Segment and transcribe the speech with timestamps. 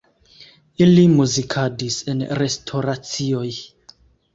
[0.85, 3.49] Ili muzikadis en restoracioj.